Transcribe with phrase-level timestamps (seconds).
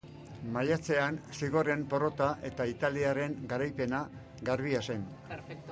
[0.53, 4.03] Maiatzean zigorren porrota eta italiarren garaipena
[4.51, 5.11] garbia zen.